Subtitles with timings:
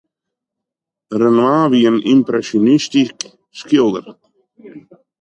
[1.21, 3.17] Renoir wie in ympresjonistysk
[3.59, 4.05] skilder.